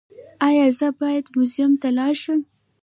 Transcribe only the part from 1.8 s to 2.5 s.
ته لاړ شم؟